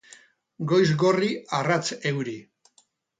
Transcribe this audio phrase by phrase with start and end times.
[0.71, 2.35] Goiz gorri arrats euri.